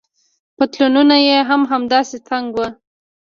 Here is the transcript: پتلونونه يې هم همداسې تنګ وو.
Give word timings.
پتلونونه 0.57 1.15
يې 1.27 1.37
هم 1.49 1.61
همداسې 1.71 2.17
تنګ 2.29 2.47
وو. 2.55 2.67